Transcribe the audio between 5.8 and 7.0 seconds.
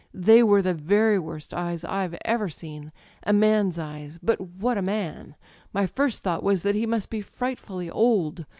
first thought was that he